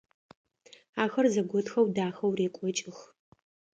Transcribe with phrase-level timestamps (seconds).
[1.03, 2.97] Ахэр зэготхэу дахэу рекӏокӏых.